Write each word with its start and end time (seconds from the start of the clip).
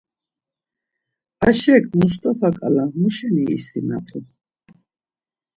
Aşek 1.47 1.85
Mustava 1.97 2.49
ǩala 2.57 2.85
mu 2.99 3.07
şeni 3.15 3.43
isinapu? 3.57 4.19